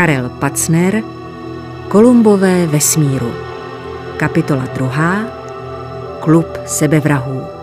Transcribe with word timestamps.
Karel 0.00 0.28
Pacner 0.28 1.04
Kolumbové 1.88 2.66
vesmíru. 2.66 3.34
Kapitola 4.16 4.64
druhá. 4.74 5.24
Klub 6.20 6.46
sebevrahů 6.66 7.59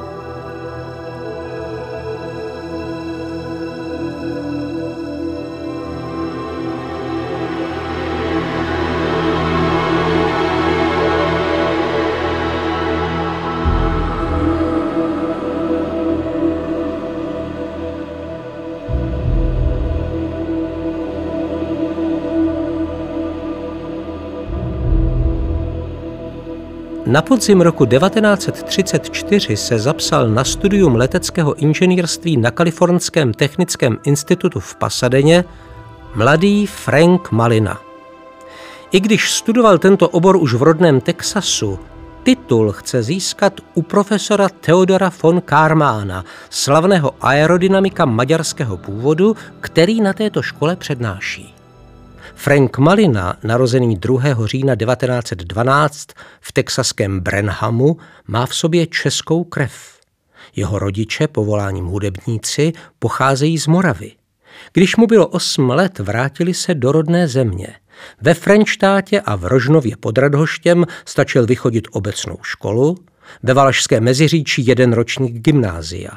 Na 27.08 27.22
podzim 27.22 27.62
roku 27.62 27.86
1934 27.86 29.58
se 29.58 29.80
zapsal 29.80 30.30
na 30.30 30.44
studium 30.44 30.96
leteckého 30.96 31.54
inženýrství 31.54 32.38
na 32.38 32.52
Kalifornském 32.52 33.34
technickém 33.34 33.98
institutu 34.04 34.60
v 34.60 34.76
Pasadeně 34.76 35.46
mladý 36.16 36.66
Frank 36.66 37.32
Malina. 37.32 37.82
I 38.92 39.00
když 39.00 39.32
studoval 39.32 39.78
tento 39.78 40.10
obor 40.10 40.36
už 40.36 40.54
v 40.54 40.62
rodném 40.64 41.02
Texasu, 41.02 41.80
titul 42.24 42.72
chce 42.72 43.04
získat 43.04 43.54
u 43.74 43.82
profesora 43.82 44.50
Theodora 44.50 45.12
von 45.24 45.42
Karmána, 45.42 46.26
slavného 46.50 47.12
aerodynamika 47.22 48.06
maďarského 48.06 48.78
původu, 48.78 49.36
který 49.60 50.02
na 50.02 50.14
této 50.14 50.42
škole 50.42 50.76
přednáší. 50.76 51.57
Frank 52.36 52.78
Malina, 52.78 53.38
narozený 53.44 53.96
2. 53.96 54.22
října 54.46 54.76
1912 54.76 56.08
v 56.42 56.52
texaském 56.52 57.20
Brenhamu, 57.20 57.98
má 58.28 58.46
v 58.46 58.56
sobě 58.56 58.88
českou 58.88 59.44
krev. 59.44 59.98
Jeho 60.56 60.80
rodiče, 60.80 61.28
povoláním 61.28 61.86
hudebníci, 61.86 62.74
pocházejí 63.00 63.58
z 63.58 63.68
Moravy. 63.68 64.12
Když 64.74 64.96
mu 64.96 65.08
bylo 65.08 65.28
8 65.28 65.70
let, 65.70 66.00
vrátili 66.00 66.54
se 66.54 66.76
do 66.76 66.92
rodné 66.92 67.28
země. 67.28 67.68
Ve 68.22 68.34
Frenštátě 68.34 69.22
a 69.22 69.36
v 69.36 69.46
Rožnově 69.46 69.98
pod 69.98 70.18
Radhoštěm 70.18 70.86
stačil 71.06 71.46
vychodit 71.46 71.88
obecnou 71.92 72.38
školu, 72.42 72.98
ve 73.44 73.54
Valašské 73.54 74.02
Meziříčí 74.02 74.68
jeden 74.68 74.94
ročník 74.94 75.34
gymnázia. 75.34 76.12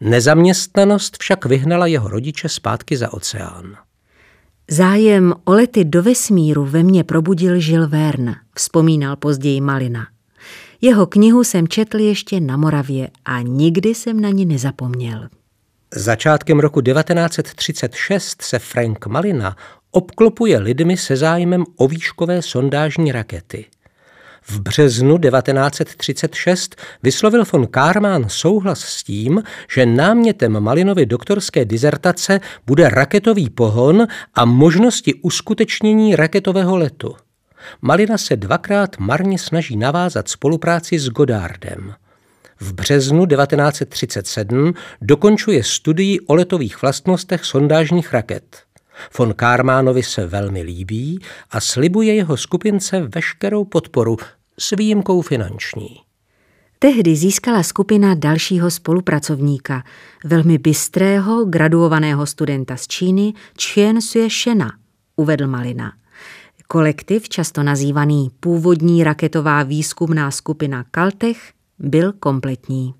Nezaměstnanost 0.00 1.16
však 1.20 1.46
vyhnala 1.46 1.86
jeho 1.86 2.08
rodiče 2.08 2.48
zpátky 2.48 2.96
za 2.96 3.12
oceán. 3.12 3.76
Zájem 4.70 5.34
o 5.44 5.52
lety 5.52 5.84
do 5.84 6.02
vesmíru 6.02 6.64
ve 6.64 6.82
mně 6.82 7.04
probudil 7.04 7.60
Žil 7.60 7.88
Verne, 7.88 8.34
vzpomínal 8.54 9.16
později 9.16 9.60
Malina. 9.60 10.06
Jeho 10.80 11.06
knihu 11.06 11.44
jsem 11.44 11.68
četl 11.68 11.98
ještě 11.98 12.40
na 12.40 12.56
Moravě 12.56 13.10
a 13.24 13.40
nikdy 13.40 13.94
jsem 13.94 14.20
na 14.20 14.30
ní 14.30 14.46
nezapomněl. 14.46 15.28
Začátkem 15.94 16.60
roku 16.60 16.80
1936 16.80 18.42
se 18.42 18.58
Frank 18.58 19.06
Malina 19.06 19.56
obklopuje 19.90 20.58
lidmi 20.58 20.96
se 20.96 21.16
zájmem 21.16 21.64
o 21.76 21.88
výškové 21.88 22.42
sondážní 22.42 23.12
rakety– 23.12 23.64
v 24.48 24.60
březnu 24.60 25.18
1936 25.18 26.76
vyslovil 27.02 27.44
von 27.52 27.66
Karman 27.66 28.24
souhlas 28.28 28.80
s 28.80 29.04
tím, 29.04 29.42
že 29.70 29.86
námětem 29.86 30.60
Malinovy 30.60 31.06
doktorské 31.06 31.64
dizertace 31.64 32.40
bude 32.66 32.88
raketový 32.88 33.50
pohon 33.50 34.06
a 34.34 34.44
možnosti 34.44 35.14
uskutečnění 35.14 36.16
raketového 36.16 36.76
letu. 36.76 37.16
Malina 37.82 38.18
se 38.18 38.36
dvakrát 38.36 38.98
marně 38.98 39.38
snaží 39.38 39.76
navázat 39.76 40.28
spolupráci 40.28 40.98
s 40.98 41.08
Godardem. 41.08 41.94
V 42.60 42.72
březnu 42.72 43.26
1937 43.26 44.74
dokončuje 45.02 45.64
studii 45.64 46.20
o 46.20 46.34
letových 46.34 46.82
vlastnostech 46.82 47.44
sondážních 47.44 48.12
raket. 48.12 48.66
Von 49.18 49.34
Kármánovi 49.34 50.02
se 50.02 50.26
velmi 50.26 50.62
líbí 50.62 51.20
a 51.50 51.60
slibuje 51.60 52.14
jeho 52.14 52.36
skupince 52.36 53.00
veškerou 53.00 53.64
podporu 53.64 54.16
s 54.60 54.76
výjimkou 54.76 55.20
finanční. 55.22 56.00
Tehdy 56.78 57.16
získala 57.16 57.62
skupina 57.62 58.14
dalšího 58.14 58.70
spolupracovníka, 58.70 59.84
velmi 60.24 60.58
bystrého, 60.58 61.44
graduovaného 61.44 62.26
studenta 62.26 62.76
z 62.76 62.86
Číny 62.86 63.32
Chien 63.62 64.00
Sue 64.00 64.30
Shena, 64.30 64.72
uvedl 65.16 65.46
Malina. 65.46 65.92
Kolektiv, 66.68 67.28
často 67.28 67.62
nazývaný 67.62 68.30
původní 68.40 69.04
raketová 69.04 69.62
výzkumná 69.62 70.30
skupina 70.30 70.84
Kaltech, 70.90 71.52
byl 71.78 72.12
kompletní. 72.12 72.94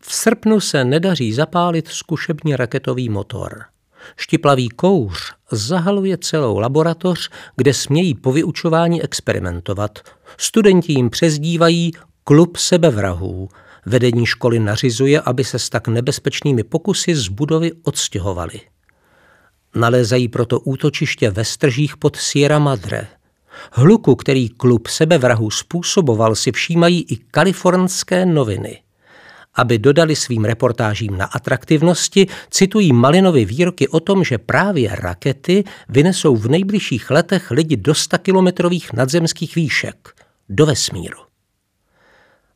V 0.00 0.14
srpnu 0.14 0.60
se 0.60 0.84
nedaří 0.84 1.32
zapálit 1.32 1.88
zkušební 1.88 2.56
raketový 2.56 3.08
motor. 3.08 3.64
Štiplavý 4.16 4.68
kouř 4.68 5.32
zahaluje 5.50 6.18
celou 6.18 6.58
laboratoř, 6.58 7.30
kde 7.56 7.74
smějí 7.74 8.14
po 8.14 8.32
vyučování 8.32 9.02
experimentovat. 9.02 9.98
Studenti 10.36 10.92
jim 10.92 11.10
přezdívají 11.10 11.92
klub 12.24 12.56
sebevrahů. 12.56 13.48
Vedení 13.86 14.26
školy 14.26 14.58
nařizuje, 14.58 15.20
aby 15.20 15.44
se 15.44 15.58
s 15.58 15.68
tak 15.68 15.88
nebezpečnými 15.88 16.64
pokusy 16.64 17.14
z 17.14 17.28
budovy 17.28 17.72
odstěhovali. 17.82 18.60
Nalézají 19.74 20.28
proto 20.28 20.60
útočiště 20.60 21.30
ve 21.30 21.44
stržích 21.44 21.96
pod 21.96 22.16
Sierra 22.16 22.58
Madre. 22.58 23.06
Hluku, 23.72 24.14
který 24.14 24.48
klub 24.48 24.86
sebevrahů 24.86 25.50
způsoboval, 25.50 26.34
si 26.34 26.52
všímají 26.52 27.02
i 27.02 27.16
kalifornské 27.16 28.26
noviny– 28.26 28.82
aby 29.58 29.78
dodali 29.78 30.16
svým 30.16 30.44
reportážím 30.44 31.18
na 31.18 31.24
atraktivnosti, 31.24 32.26
citují 32.50 32.92
Malinovi 32.92 33.44
výroky 33.44 33.88
o 33.88 34.00
tom, 34.00 34.24
že 34.24 34.38
právě 34.38 34.90
rakety 34.94 35.64
vynesou 35.88 36.36
v 36.36 36.48
nejbližších 36.48 37.10
letech 37.10 37.50
lidi 37.50 37.76
do 37.76 37.94
100 37.94 38.18
kilometrových 38.18 38.92
nadzemských 38.92 39.56
výšek, 39.56 40.08
do 40.48 40.66
vesmíru. 40.66 41.18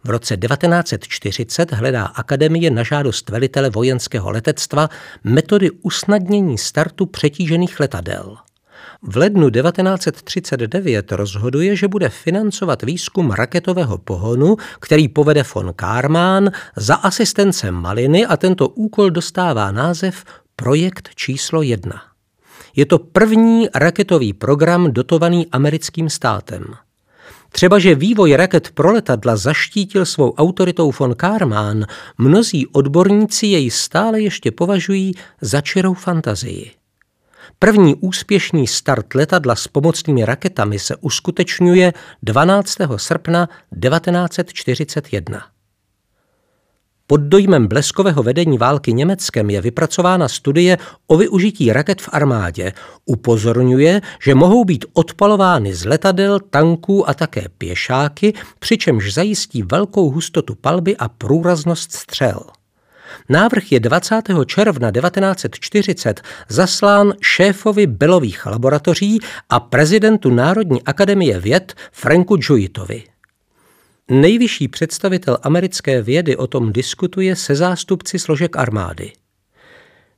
V 0.04 0.10
roce 0.10 0.36
1940 0.36 1.72
hledá 1.72 2.04
akademie 2.04 2.70
na 2.70 2.82
žádost 2.82 3.30
velitele 3.30 3.70
vojenského 3.70 4.30
letectva 4.30 4.88
metody 5.24 5.70
usnadnění 5.70 6.58
startu 6.58 7.06
přetížených 7.06 7.80
letadel– 7.80 8.36
v 9.02 9.16
lednu 9.16 9.50
1939 9.50 11.12
rozhoduje, 11.12 11.76
že 11.76 11.88
bude 11.88 12.08
financovat 12.08 12.82
výzkum 12.82 13.30
raketového 13.30 13.98
pohonu, 13.98 14.56
který 14.80 15.08
povede 15.08 15.44
von 15.54 15.72
Karman 15.76 16.50
za 16.76 16.94
asistence 16.94 17.70
Maliny 17.70 18.26
a 18.26 18.36
tento 18.36 18.68
úkol 18.68 19.10
dostává 19.10 19.70
název 19.70 20.24
Projekt 20.56 21.08
číslo 21.14 21.62
jedna. 21.62 22.02
Je 22.76 22.86
to 22.86 22.98
první 22.98 23.68
raketový 23.74 24.32
program 24.32 24.92
dotovaný 24.92 25.46
americkým 25.52 26.10
státem. 26.10 26.64
Třeba, 27.52 27.78
že 27.78 27.94
vývoj 27.94 28.36
raket 28.36 28.70
pro 28.70 28.92
letadla 28.92 29.36
zaštítil 29.36 30.06
svou 30.06 30.34
autoritou 30.34 30.92
von 30.98 31.14
Karman, 31.14 31.86
mnozí 32.18 32.66
odborníci 32.66 33.46
jej 33.46 33.70
stále 33.70 34.20
ještě 34.20 34.50
považují 34.50 35.14
za 35.40 35.60
čirou 35.60 35.94
fantazii. 35.94 36.81
První 37.58 37.94
úspěšný 37.94 38.66
start 38.66 39.14
letadla 39.14 39.56
s 39.56 39.68
pomocnými 39.68 40.24
raketami 40.24 40.78
se 40.78 40.96
uskutečňuje 40.96 41.92
12. 42.22 42.76
srpna 42.96 43.48
1941. 43.80 45.52
Pod 47.06 47.20
dojmem 47.20 47.66
bleskového 47.66 48.22
vedení 48.22 48.58
války 48.58 48.92
Německem 48.92 49.50
je 49.50 49.60
vypracována 49.60 50.28
studie 50.28 50.78
o 51.06 51.16
využití 51.16 51.72
raket 51.72 52.02
v 52.02 52.08
armádě. 52.12 52.72
Upozorňuje, 53.04 54.00
že 54.24 54.34
mohou 54.34 54.64
být 54.64 54.84
odpalovány 54.92 55.74
z 55.74 55.84
letadel, 55.84 56.40
tanků 56.40 57.08
a 57.08 57.14
také 57.14 57.44
pěšáky, 57.58 58.34
přičemž 58.58 59.14
zajistí 59.14 59.62
velkou 59.62 60.10
hustotu 60.10 60.54
palby 60.54 60.96
a 60.96 61.08
průraznost 61.08 61.92
střel. 61.92 62.40
Návrh 63.28 63.72
je 63.72 63.80
20. 63.80 64.22
června 64.46 64.90
1940 64.90 66.20
zaslán 66.48 67.12
šéfovi 67.22 67.86
Belových 67.86 68.46
laboratoří 68.46 69.18
a 69.48 69.60
prezidentu 69.60 70.30
Národní 70.30 70.82
akademie 70.82 71.40
věd 71.40 71.74
Franku 71.92 72.36
Juitovi. 72.40 73.04
Nejvyšší 74.10 74.68
představitel 74.68 75.38
americké 75.42 76.02
vědy 76.02 76.36
o 76.36 76.46
tom 76.46 76.72
diskutuje 76.72 77.36
se 77.36 77.54
zástupci 77.54 78.18
složek 78.18 78.56
armády. 78.56 79.12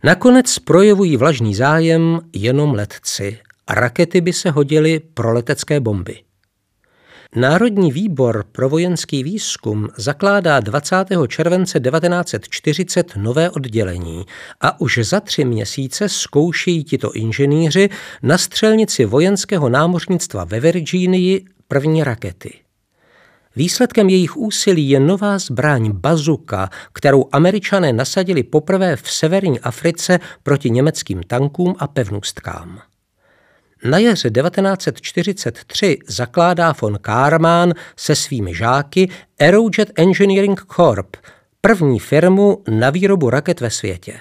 Nakonec 0.05 0.58
projevují 0.58 1.17
vlažný 1.17 1.55
zájem 1.55 2.20
jenom 2.32 2.75
letci 2.75 3.38
rakety 3.70 4.20
by 4.20 4.32
se 4.32 4.50
hodily 4.50 5.00
pro 5.14 5.32
letecké 5.32 5.81
bomby. 5.81 6.19
Národní 7.36 7.92
výbor 7.92 8.44
pro 8.52 8.69
vojenský 8.69 9.25
výzkum 9.25 9.88
zakládá 9.96 10.60
20. 10.60 10.96
července 11.28 11.81
1940 11.81 13.16
nové 13.16 13.50
oddělení 13.50 14.25
a 14.60 14.81
už 14.81 14.98
za 15.02 15.20
tři 15.20 15.44
měsíce 15.44 16.08
zkoušejí 16.08 16.84
tito 16.84 17.12
inženýři 17.12 17.88
na 18.22 18.38
střelnici 18.38 19.04
vojenského 19.04 19.69
námořnictva 19.69 20.44
ve 20.44 20.60
Virginii 20.60 21.44
první 21.69 22.04
rakety. 22.04 22.58
Výsledkem 23.56 24.08
jejich 24.08 24.36
úsilí 24.36 24.88
je 24.90 25.00
nová 25.00 25.38
zbraň 25.38 25.90
bazuka, 25.92 26.70
kterou 26.92 27.28
američané 27.32 27.92
nasadili 27.92 28.42
poprvé 28.42 28.96
v 28.96 29.10
severní 29.10 29.60
Africe 29.60 30.20
proti 30.42 30.70
německým 30.70 31.22
tankům 31.22 31.75
a 31.78 31.86
pevnostkám. 31.86 32.94
Na 33.84 33.98
jaře 33.98 34.31
1943 34.31 35.98
zakládá 36.06 36.75
von 36.81 36.98
Karman 37.00 37.72
se 37.96 38.16
svými 38.16 38.54
žáky 38.54 39.10
Aerojet 39.40 39.92
Engineering 39.96 40.66
Corp, 40.76 41.16
první 41.60 41.98
firmu 41.98 42.62
na 42.69 42.90
výrobu 42.90 43.31
raket 43.31 43.60
ve 43.60 43.70
světě. 43.70 44.20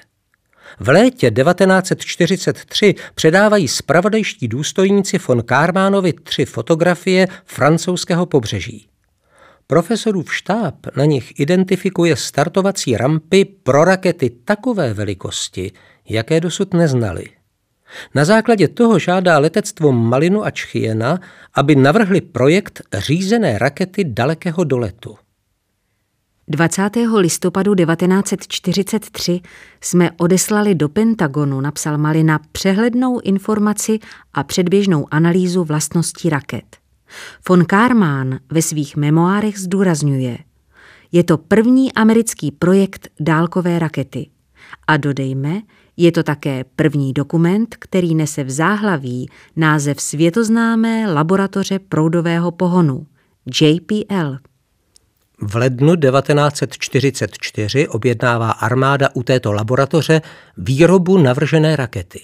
V 0.79 0.89
létě 0.89 1.31
1943 1.31 2.95
předávají 3.15 3.67
spravodajští 3.67 4.47
důstojníci 4.47 5.17
von 5.27 5.43
Karmanovi 5.43 6.13
tři 6.13 6.45
fotografie 6.45 7.27
francouzského 7.45 8.25
pobřeží. 8.25 8.87
Profesorův 9.67 10.35
štáb 10.35 10.75
na 10.97 11.05
nich 11.05 11.39
identifikuje 11.39 12.15
startovací 12.15 12.97
rampy 12.97 13.45
pro 13.45 13.85
rakety 13.85 14.29
takové 14.29 14.93
velikosti, 14.93 15.71
jaké 16.09 16.39
dosud 16.39 16.73
neznali. 16.73 17.25
Na 18.15 18.25
základě 18.25 18.67
toho 18.67 18.99
žádá 18.99 19.39
letectvo 19.39 19.91
Malinu 19.91 20.45
a 20.45 20.51
Čchiena, 20.51 21.19
aby 21.53 21.75
navrhli 21.75 22.21
projekt 22.21 22.81
řízené 22.97 23.57
rakety 23.57 24.03
dalekého 24.03 24.63
doletu. 24.63 25.17
20. 26.47 26.89
listopadu 27.17 27.75
1943 27.75 29.41
jsme 29.81 30.11
odeslali 30.17 30.75
do 30.75 30.89
Pentagonu, 30.89 31.61
napsal 31.61 31.97
Malina, 31.97 32.39
přehlednou 32.51 33.19
informaci 33.19 33.99
a 34.33 34.43
předběžnou 34.43 35.07
analýzu 35.11 35.63
vlastností 35.63 36.29
raket. 36.29 36.77
Von 37.49 37.65
Karman 37.65 38.39
ve 38.51 38.61
svých 38.61 38.95
memoárech 38.95 39.59
zdůrazňuje, 39.59 40.37
je 41.11 41.23
to 41.23 41.37
první 41.37 41.93
americký 41.93 42.51
projekt 42.51 43.07
dálkové 43.19 43.79
rakety. 43.79 44.29
A 44.87 44.97
dodejme, 44.97 45.61
je 45.97 46.11
to 46.11 46.23
také 46.23 46.63
první 46.75 47.13
dokument, 47.13 47.75
který 47.79 48.15
nese 48.15 48.43
v 48.43 48.49
záhlaví 48.49 49.29
název 49.55 50.01
světoznámé 50.01 51.13
laboratoře 51.13 51.79
proudového 51.79 52.51
pohonu 52.51 53.05
JPL. 53.61 54.37
V 55.41 55.55
lednu 55.55 55.95
1944 55.95 57.87
objednává 57.87 58.51
armáda 58.51 59.09
u 59.13 59.23
této 59.23 59.53
laboratoře 59.53 60.21
výrobu 60.57 61.17
navržené 61.17 61.75
rakety. 61.75 62.21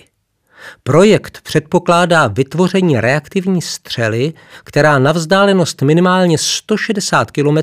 Projekt 0.84 1.42
předpokládá 1.42 2.28
vytvoření 2.28 3.00
reaktivní 3.00 3.62
střely, 3.62 4.34
která 4.64 5.00
na 5.00 5.12
vzdálenost 5.12 5.82
minimálně 5.82 6.38
160 6.38 7.32
km 7.32 7.58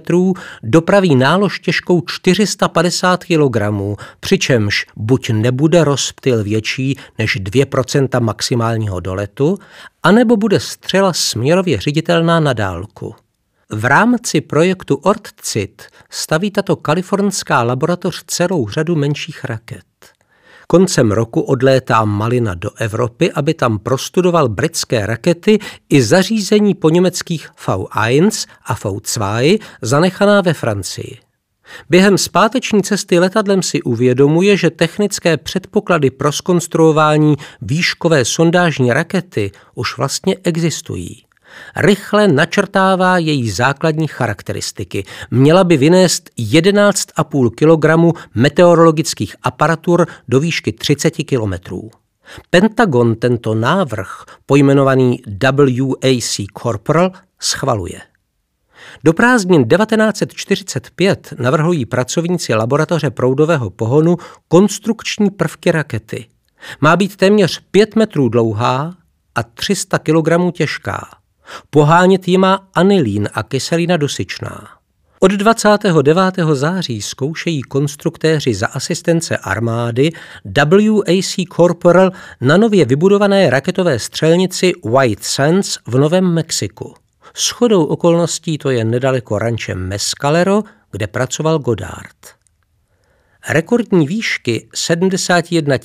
dopraví 0.62 1.14
nálož 1.14 1.60
těžkou 1.60 2.00
450 2.06 3.24
kg, 3.24 3.56
přičemž 4.20 4.86
buď 4.96 5.30
nebude 5.30 5.84
rozptyl 5.84 6.44
větší 6.44 6.96
než 7.18 7.40
2% 7.40 8.20
maximálního 8.20 9.00
doletu, 9.00 9.58
anebo 10.02 10.36
bude 10.36 10.60
střela 10.60 11.12
směrově 11.12 11.80
ředitelná 11.80 12.40
na 12.40 12.52
dálku. 12.52 13.14
V 13.70 13.84
rámci 13.84 14.40
projektu 14.40 14.96
ORTCIT 14.96 15.82
staví 16.10 16.50
tato 16.50 16.76
kalifornská 16.76 17.62
laboratoř 17.62 18.24
celou 18.26 18.68
řadu 18.68 18.96
menších 18.96 19.44
raket. 19.44 19.95
Koncem 20.66 21.12
roku 21.12 21.40
odlétá 21.40 22.04
Malina 22.04 22.54
do 22.54 22.70
Evropy, 22.78 23.32
aby 23.32 23.54
tam 23.54 23.78
prostudoval 23.78 24.48
britské 24.48 25.06
rakety 25.06 25.58
i 25.88 26.02
zařízení 26.02 26.74
po 26.74 26.90
německých 26.90 27.50
V1 27.66 28.48
a 28.64 28.74
V2 28.74 29.58
zanechaná 29.82 30.40
ve 30.40 30.54
Francii. 30.54 31.18
Během 31.90 32.18
zpáteční 32.18 32.82
cesty 32.82 33.18
letadlem 33.18 33.62
si 33.62 33.82
uvědomuje, 33.82 34.56
že 34.56 34.70
technické 34.70 35.36
předpoklady 35.36 36.10
pro 36.10 36.32
skonstruování 36.32 37.36
výškové 37.62 38.24
sondážní 38.24 38.92
rakety 38.92 39.52
už 39.74 39.96
vlastně 39.96 40.36
existují 40.44 41.26
rychle 41.76 42.28
načrtává 42.28 43.18
její 43.18 43.50
základní 43.50 44.06
charakteristiky. 44.06 45.04
Měla 45.30 45.64
by 45.64 45.76
vynést 45.76 46.30
11,5 46.38 47.50
kg 47.50 48.16
meteorologických 48.34 49.36
aparatur 49.42 50.06
do 50.28 50.40
výšky 50.40 50.72
30 50.72 51.10
kilometrů. 51.10 51.90
Pentagon 52.50 53.14
tento 53.14 53.54
návrh, 53.54 54.24
pojmenovaný 54.46 55.22
WAC 55.42 56.36
Corporal, 56.62 57.12
schvaluje. 57.40 58.00
Do 59.04 59.12
prázdnin 59.12 59.68
1945 59.68 61.32
navrhují 61.38 61.86
pracovníci 61.86 62.54
laboratoře 62.54 63.10
proudového 63.10 63.70
pohonu 63.70 64.16
konstrukční 64.48 65.30
prvky 65.30 65.70
rakety. 65.70 66.26
Má 66.80 66.96
být 66.96 67.16
téměř 67.16 67.60
5 67.70 67.96
metrů 67.96 68.28
dlouhá 68.28 68.94
a 69.34 69.42
300 69.42 69.98
kg 69.98 70.52
těžká. 70.52 71.08
Pohánět 71.70 72.28
ji 72.28 72.38
má 72.38 72.68
anilín 72.74 73.28
a 73.34 73.42
kyselina 73.42 73.96
dusičná. 73.96 74.68
Od 75.20 75.30
29. 75.30 76.34
září 76.52 77.02
zkoušejí 77.02 77.62
konstruktéři 77.62 78.54
za 78.54 78.66
asistence 78.66 79.36
armády 79.36 80.10
WAC 80.44 81.34
Corporal 81.56 82.10
na 82.40 82.56
nově 82.56 82.84
vybudované 82.84 83.50
raketové 83.50 83.98
střelnici 83.98 84.72
White 84.84 85.24
Sands 85.24 85.78
v 85.86 85.98
Novém 85.98 86.34
Mexiku. 86.34 86.94
S 87.34 87.50
chodou 87.50 87.84
okolností 87.84 88.58
to 88.58 88.70
je 88.70 88.84
nedaleko 88.84 89.38
ranče 89.38 89.74
Mescalero, 89.74 90.62
kde 90.90 91.06
pracoval 91.06 91.58
Godard. 91.58 92.35
Rekordní 93.48 94.06
výšky 94.06 94.68
71 94.74 95.76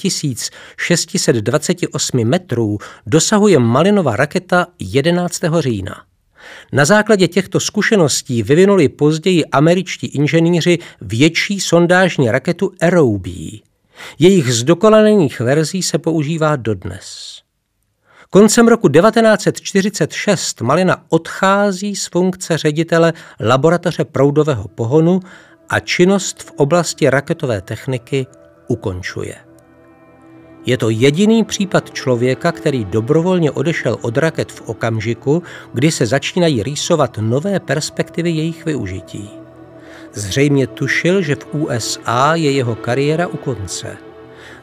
628 0.77 2.25
metrů 2.25 2.77
dosahuje 3.06 3.60
Malinova 3.60 4.15
raketa 4.15 4.68
11. 4.80 5.41
října. 5.60 6.03
Na 6.72 6.86
základě 6.86 7.27
těchto 7.27 7.60
zkušeností 7.60 8.44
vyvinuli 8.44 8.89
později 8.89 9.46
američtí 9.46 10.08
inženýři 10.08 10.80
větší 11.01 11.60
sondážní 11.60 12.32
raketu 12.32 12.72
Aerobee. 12.82 13.60
Jejich 14.20 14.53
zdokonalených 14.53 15.39
verzí 15.39 15.84
se 15.84 15.98
používá 15.98 16.56
dodnes. 16.56 17.38
Koncem 18.30 18.68
roku 18.68 18.89
1946 18.89 20.62
Malina 20.62 21.06
odchází 21.10 21.96
z 21.96 22.08
funkce 22.08 22.58
ředitele 22.58 23.13
laboratoře 23.39 24.06
proudového 24.06 24.68
pohonu 24.68 25.20
a 25.72 25.80
činnost 25.80 26.44
v 26.44 26.51
oblasti 26.51 27.10
raketové 27.10 27.62
techniky 27.62 28.28
ukončuje. 28.68 29.36
Je 30.66 30.78
to 30.78 30.90
jediný 30.90 31.44
případ 31.44 31.92
člověka, 31.92 32.51
který 32.51 32.86
dobrovolně 32.86 33.51
odešel 33.51 33.98
od 34.01 34.18
raket 34.18 34.51
v 34.51 34.62
okamžiku, 34.62 35.44
kdy 35.74 35.92
se 35.92 36.06
začínají 36.06 36.63
rýsovat 36.63 37.18
nové 37.22 37.60
perspektivy 37.60 38.30
jejich 38.30 38.66
využití. 38.66 39.30
Zřejmě 40.13 40.68
tušil, 40.68 41.22
že 41.22 41.36
v 41.36 41.48
USA 41.54 42.36
je 42.36 42.51
jeho 42.51 42.75
kariéra 42.75 43.28
u 43.28 43.38
konce. 43.38 44.11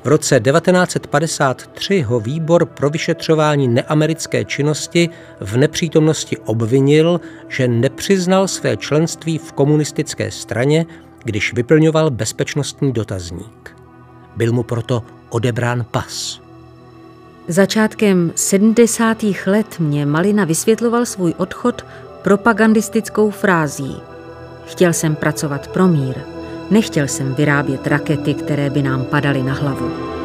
V 0.05 0.09
roce 0.09 0.40
1953 0.40 2.00
ho 2.00 2.21
výbor 2.21 2.67
pro 2.67 2.90
vyšetřování 2.90 3.69
neamerické 3.69 4.45
činnosti 4.45 5.09
v 5.40 5.57
nepřítomnosti 5.57 6.38
obvinil, 6.38 7.21
že 7.49 7.69
nepřiznal 7.69 8.49
své 8.49 8.76
členství 8.76 9.38
v 9.38 9.52
komunistické 9.52 10.31
straně, 10.31 10.87
když 11.25 11.55
vyplňoval 11.55 12.11
bezpečnostní 12.11 12.93
dotazník. 12.93 13.76
Byl 14.37 14.52
mu 14.52 14.62
proto 14.62 15.02
odebrán 15.28 15.85
pas. 15.90 16.40
Začátkem 17.49 18.33
70. 18.35 19.23
let 19.47 19.78
mě 19.78 20.07
Malina 20.07 20.45
vysvětloval 20.45 21.07
svůj 21.07 21.35
odchod 21.37 21.85
propagandistickou 22.23 23.31
frází. 23.31 23.97
Chtěl 24.67 24.93
jsem 24.93 25.17
pracovat 25.17 25.69
pro 25.69 25.88
mír. 25.88 26.38
Nechtěl 26.70 27.08
jsem 27.08 27.34
vyrábět 27.34 27.87
rakety, 27.87 28.34
které 28.34 28.70
by 28.70 28.82
nám 28.82 29.04
padaly 29.04 29.42
na 29.42 29.52
hlavu. 29.54 30.17